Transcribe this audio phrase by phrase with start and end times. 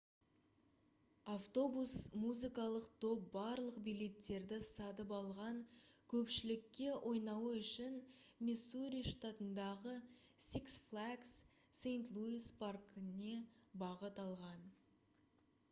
[1.31, 1.91] автобус
[2.21, 5.59] музыкалық топ барлық билеттерді сатып алған
[6.13, 7.99] көпшілікке ойнауы үшін
[8.49, 9.93] миссури штатындағы
[10.47, 11.35] six flags
[11.83, 13.37] st louis паркіне
[13.85, 14.67] бағыт алған